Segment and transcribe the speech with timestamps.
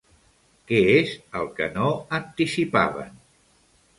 [0.71, 3.15] Què és el que no anticipaven?